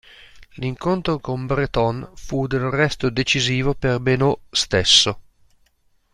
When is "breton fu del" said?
1.45-2.71